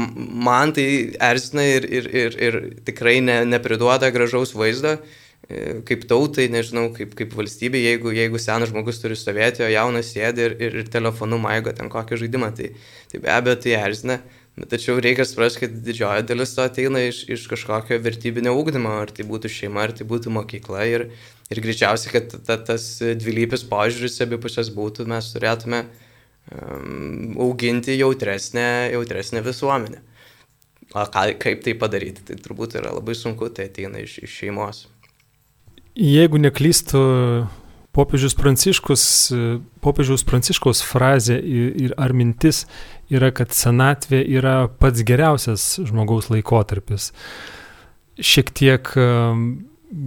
[0.46, 0.86] man tai
[1.30, 4.96] erzina ir, ir, ir, ir tikrai ne, nepriduoda gražaus vaizdo,
[5.46, 10.10] e, kaip tautai, nežinau, kaip, kaip valstybė, jeigu, jeigu senas žmogus turi stovėti, o jaunas
[10.14, 12.72] sėdi ir, ir, ir telefonu maigo ten kokį žaidimą, tai,
[13.12, 14.22] tai be abejo tai erzina.
[14.54, 19.26] Tačiau reikia suprasti, kad didžioji dalis to ateina iš, iš kažkokio vertybinio ūkdymo, ar tai
[19.26, 20.84] būtų šeima, ar tai būtų mokykla.
[20.86, 21.08] Ir,
[21.50, 29.42] ir greičiausiai, kad ta, tas dvilypis požiūris abipusės būtų, mes turėtume um, auginti jautresnę, jautresnę
[29.42, 29.98] visuomenę.
[30.94, 34.84] O ką, kaip tai padaryti, tai turbūt yra labai sunku, tai ateina iš, iš šeimos.
[35.98, 37.00] Jeigu neklystu,
[37.94, 39.04] popiežius Pranciškus,
[39.84, 42.64] popiežiaus Pranciškaus frazė ir ar mintis
[43.12, 47.12] yra, kad senatvė yra pats geriausias žmogaus laikotarpis.
[48.18, 48.90] Šiek tiek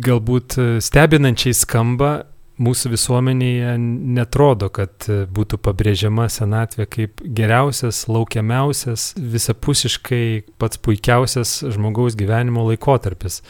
[0.08, 2.12] galbūt stebinančiai skamba,
[2.58, 3.74] mūsų visuomenėje
[4.18, 10.24] netrodo, kad būtų pabrėžiama senatvė kaip geriausias, laukiamiausias, visapusiškai
[10.58, 13.44] pats puikiausias žmogaus gyvenimo laikotarpis.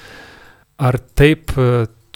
[0.77, 1.55] Ar taip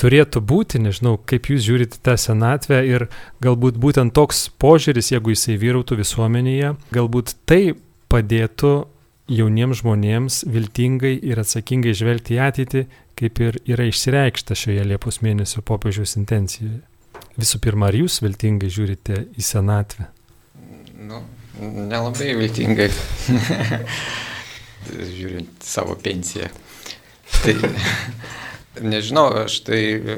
[0.01, 3.07] turėtų būti, nežinau, kaip jūs žiūrite tą senatvę ir
[3.43, 7.75] galbūt būtent toks požiūris, jeigu jisai vyrautų visuomenėje, galbūt tai
[8.11, 8.73] padėtų
[9.31, 12.85] jauniems žmonėms viltingai ir atsakingai žvelgti į ateitį,
[13.19, 16.81] kaip ir yra išsireikšta šioje Liepos mėnesio popiežiaus intencijoje.
[17.39, 20.09] Visų pirma, ar jūs viltingai žiūrite į senatvę?
[21.07, 21.21] Nu,
[21.61, 22.89] nelabai viltingai,
[25.17, 26.49] žiūrint savo pensiją.
[27.41, 27.55] Tai,
[28.79, 29.79] Nežinau, aš tai...
[29.99, 30.13] E,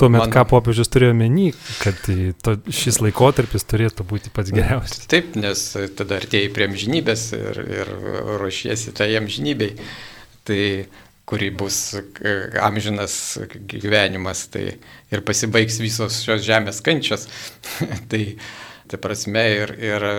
[0.00, 0.32] Tuomet man...
[0.32, 1.46] ką popiežius turėjo menį,
[1.80, 2.02] kad
[2.44, 5.06] to, šis laikotarpis turėtų būti pats geriausias.
[5.08, 5.62] Taip, nes
[5.96, 7.92] tada artėjai prie amžinybės ir, ir
[8.42, 9.72] ruošiesi tai amžinybei,
[10.44, 10.60] tai
[11.28, 13.38] kuri bus e, amžinas
[13.72, 14.66] gyvenimas, tai
[15.08, 17.24] ir pasibaigs visos šios žemės kančios.
[18.12, 18.22] tai,
[18.84, 20.16] tai prasme ir, ir e,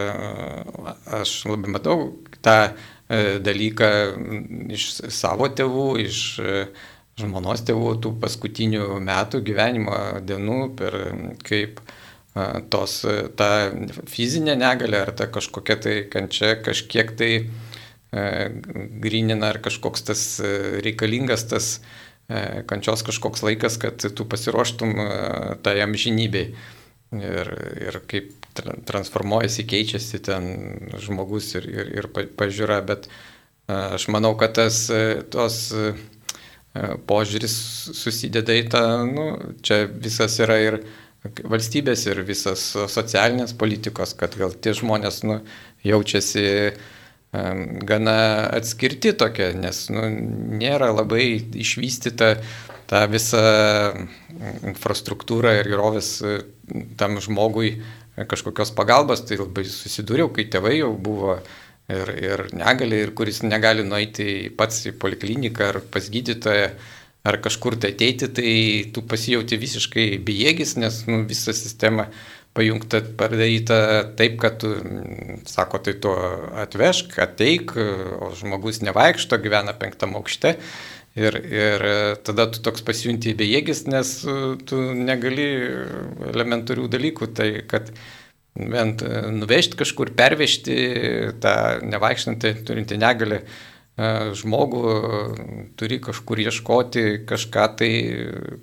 [1.21, 2.61] aš labai matau tą
[3.09, 3.87] dalyką
[4.69, 6.17] iš savo tėvų, iš
[7.19, 10.97] žmonos tėvų tų paskutinių metų gyvenimo dienų, per
[11.45, 11.81] kaip
[12.71, 13.01] tos,
[13.39, 13.49] ta
[14.07, 17.31] fizinė negalė ar ta kažkokia tai kančia kažkiek tai
[18.09, 20.21] grinina ar kažkoks tas
[20.85, 21.71] reikalingas tas
[22.69, 24.93] kančios kažkoks laikas, kad tu pasiruoštum
[25.65, 26.53] tai amžinybei.
[27.09, 27.47] Ir,
[27.81, 28.35] ir kaip
[28.85, 30.43] transformuojasi, keičiasi ten
[31.01, 33.07] žmogus ir, ir, ir pažiūra, bet
[33.65, 34.83] aš manau, kad tas,
[35.33, 35.57] tos
[37.09, 37.55] požiūris
[37.97, 39.27] susideda į tą, nu,
[39.65, 40.79] čia visas yra ir
[41.43, 45.41] valstybės, ir visas socialinės politikos, kad gal tie žmonės nu,
[45.83, 48.17] jaučiasi um, gana
[48.55, 50.07] atskirti tokia, nes nu,
[50.61, 51.25] nėra labai
[51.59, 52.35] išvystyta
[52.89, 53.41] ta visa
[54.65, 56.39] infrastruktūra ir gerovės e,
[56.97, 57.75] tam žmogui
[58.17, 61.51] kažkokios pagalbos, tai labai susidūriau, kai tėvai jau buvo uh,
[61.89, 66.71] ir, ir negali, ir kuris negali nueiti pats į polikliniką ar pas gydytoją
[67.29, 68.51] ar kažkur tai ateiti, tai
[68.95, 72.07] tu pasijauti visiškai bejėgis, nes nu, visa sistema
[72.57, 73.79] pajungta, padaryta
[74.17, 74.71] taip, kad tu,
[75.49, 76.13] sako, tai tu
[76.63, 80.55] atvežk, ateik, o žmogus nevaikšto, gyvena penktam aukšte.
[81.19, 81.83] Ir, ir
[82.23, 84.11] tada tu toks pasijunti bejėgis, nes
[84.69, 85.47] tu negali
[86.31, 87.89] elementarių dalykų, tai kad
[88.55, 90.77] bent e, nuvežti kažkur, pervežti
[91.43, 93.43] tą nevaikštantį, turinti negalį e,
[94.39, 94.83] žmogų,
[95.79, 97.91] turi kažkur ieškoti, kažką tai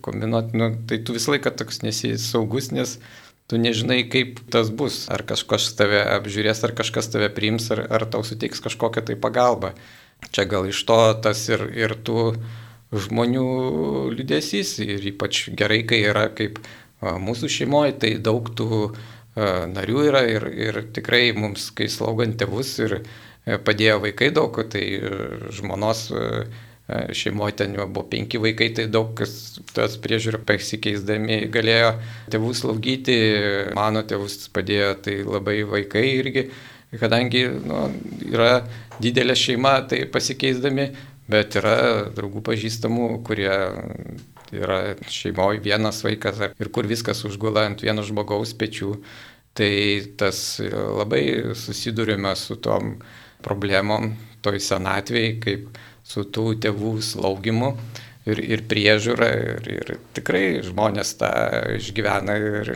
[0.05, 2.99] kombinuoti, nu, tai tu visą laiką toks nesi saugus, nes
[3.46, 8.09] tu nežinai, kaip tas bus, ar kažkas tave apžiūrės, ar kažkas tave priims, ar, ar
[8.11, 9.77] tau suteiks kažkokią tai pagalbą.
[10.33, 12.33] Čia gal iš to tas ir, ir tų
[12.96, 13.46] žmonių
[14.16, 16.59] liudesys, ir ypač gerai, kai yra kaip
[17.03, 18.99] mūsų šeimoje, tai daug tų uh,
[19.37, 24.85] narių yra ir, ir tikrai mums, kai slaugant tėvus ir e, padėjo vaikai daug, tai
[24.96, 25.11] e,
[25.59, 26.31] žmonos e,
[26.87, 31.96] šeimoje ten buvo penki vaikai, tai daug kas tas priežiūrą pasikeisdami galėjo
[32.33, 33.18] tėvų slaugyti,
[33.75, 36.46] mano tėvus padėjo tai labai vaikai irgi,
[36.96, 37.83] kadangi nu,
[38.31, 38.62] yra
[39.03, 40.88] didelė šeima, tai pasikeisdami,
[41.29, 41.77] bet yra
[42.14, 43.51] draugų pažįstamų, kurie
[44.55, 48.95] yra šeimoje vienas vaikas ir kur viskas užgula ant vieno žmogaus pečių.
[49.57, 49.73] Tai
[50.21, 52.99] tas labai susidurime su tom
[53.45, 54.11] problemom
[54.45, 57.71] toj senatvėj, kaip su tų tėvų slaugimu
[58.29, 59.29] ir, ir priežiūra.
[59.43, 61.31] Ir, ir tikrai žmonės tą
[61.79, 62.73] išgyvena ir,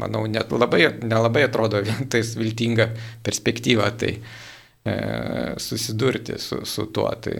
[0.00, 2.90] manau, net labai, nelabai atrodo vien tais viltinga
[3.26, 4.94] perspektyva tai e,
[5.60, 7.10] susidurti su, su tuo.
[7.22, 7.36] Tai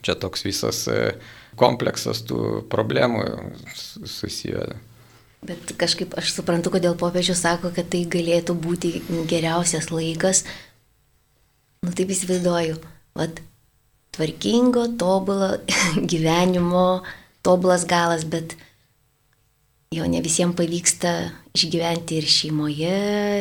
[0.00, 1.02] čia toks visas e,
[1.58, 3.24] kompleksas tų problemų
[3.74, 4.86] susijęs.
[5.40, 8.90] Bet kažkaip aš suprantu, kodėl popiežius sako, kad tai galėtų būti
[9.30, 10.42] geriausias laikas.
[11.80, 12.76] Nu taip įsivaizduoju,
[13.16, 13.40] vad,
[14.12, 15.54] tvarkingo, tobulo
[16.12, 17.00] gyvenimo,
[17.40, 18.52] tobulas galas, bet
[19.96, 21.14] jo ne visiems pavyksta
[21.56, 22.98] išgyventi ir šeimoje,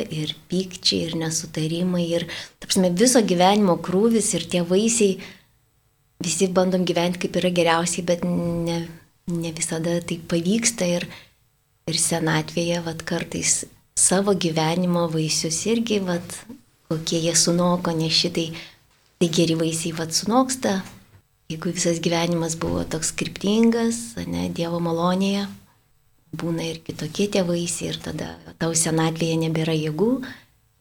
[0.08, 2.30] ir pykčiai, ir nesutarimai, ir,
[2.64, 5.20] tapsime, viso gyvenimo krūvis ir tie vaisiai,
[6.24, 8.80] visi bandom gyventi kaip yra geriausiai, bet ne,
[9.32, 11.08] ne visada tai pavyksta ir,
[11.90, 13.64] ir senatvėje, vad kartais
[14.00, 16.36] savo gyvenimo vaisius irgi, vad,
[16.90, 18.50] kokie jie sunoko, nes šitai,
[19.20, 20.80] tai geri vaisiai vad sunoksta,
[21.50, 25.48] jeigu visas gyvenimas buvo toks skriptingas, ne, Dievo malonėje
[26.40, 30.12] būna ir kitokie tėvaisi ir tada tau senatvėje nebėra jėgų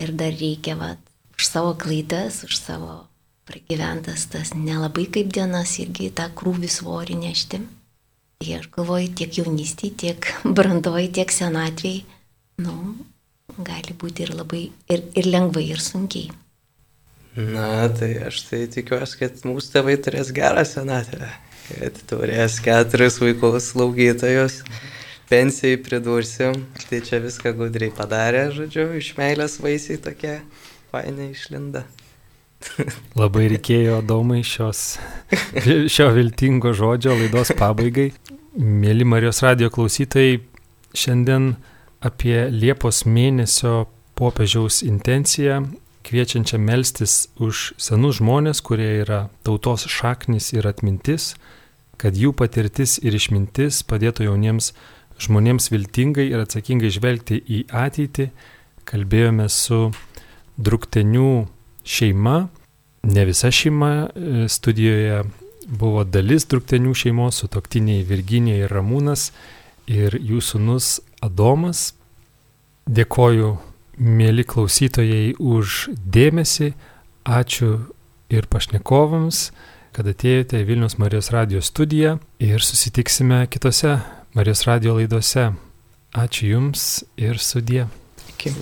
[0.05, 0.91] ir dar reikia va,
[1.39, 3.08] už savo klaidas, už savo
[3.49, 7.63] pragyventas tas nelabai kaip dienas irgi tą krūvį svorį nešti.
[8.39, 12.05] Tai aš galvoju tiek jaunystėje, tiek brandoje, tiek senatvėje,
[12.63, 12.77] nu,
[13.59, 16.31] gali būti ir labai, ir, ir lengvai, ir sunkiai.
[17.39, 21.29] Na, tai aš tai tikiuosi, kad mūsų tėvai turės gerą senatvę,
[21.69, 24.63] kad turės keturis vaikus slaugytojus.
[24.67, 24.95] Mhm
[25.29, 26.55] pensijai pridursim,
[26.89, 30.39] tai čia viską gudriai padarė, žodžiu, iš meilės vaisiai tokie
[30.93, 31.85] fainai išlinda.
[33.21, 34.99] Labai reikėjo domai šios,
[35.93, 38.11] šio viltingo žodžio laidos pabaigai.
[38.59, 40.41] Mėly Marijos radio klausytojai,
[40.97, 41.53] šiandien
[42.05, 43.87] apie Liepos mėnesio
[44.19, 45.63] popiežiaus intenciją,
[46.09, 51.35] kviečiančią melstis už senus žmonės, kurie yra tautos šaknis ir atmintis,
[52.01, 54.73] kad jų patirtis ir išmintis padėtų jauniems
[55.19, 58.31] žmonėms viltingai ir atsakingai žvelgti į ateitį,
[58.89, 59.89] kalbėjome su
[60.59, 61.47] Druktenių
[61.89, 62.49] šeima,
[63.03, 65.23] ne visa šeima, e, studijoje
[65.69, 69.31] buvo dalis Druktenių šeimos, su toktiniai Virginija ir Ramūnas
[69.89, 71.93] ir jų sunus Adomas.
[72.89, 73.57] Dėkoju,
[74.01, 76.73] mėly klausytojai, už dėmesį,
[77.29, 77.73] ačiū
[78.33, 79.51] ir pašnekovams,
[79.93, 83.99] kad atėjote į Vilnius Marijos radijos studiją ir susitiksime kitose
[84.37, 85.51] Marijos radio laidose.
[86.17, 87.85] Ačiū Jums ir sudie.
[88.33, 88.57] Iki.